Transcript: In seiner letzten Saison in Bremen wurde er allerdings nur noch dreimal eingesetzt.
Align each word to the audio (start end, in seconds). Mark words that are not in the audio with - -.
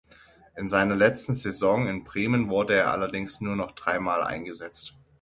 In 0.57 0.67
seiner 0.67 0.95
letzten 0.95 1.35
Saison 1.35 1.85
in 1.87 2.03
Bremen 2.03 2.49
wurde 2.49 2.73
er 2.73 2.91
allerdings 2.91 3.39
nur 3.39 3.55
noch 3.55 3.73
dreimal 3.73 4.23
eingesetzt. 4.23 4.95